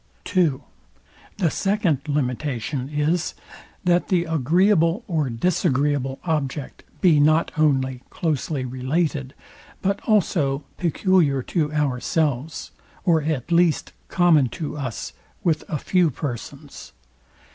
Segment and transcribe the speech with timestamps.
[0.35, 0.61] II.
[1.37, 3.35] The second limitation is,
[3.83, 9.35] that the agreeable or disagreeable object be not only closely related,
[9.83, 12.71] but also peculiar to ourselves,
[13.05, 16.93] or at least common to us with a few persons.